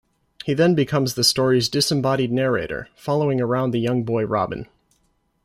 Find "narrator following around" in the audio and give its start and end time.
2.31-3.69